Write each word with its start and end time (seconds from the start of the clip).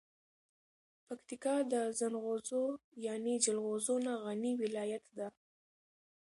پکتیکا 1.05 1.55
د 1.71 1.73
زنغوزو 1.99 2.63
یعنب 3.05 3.37
جلغوزو 3.45 3.95
نه 4.05 4.13
غنی 4.23 4.51
ولایت 4.63 5.05
ده. 5.17 5.27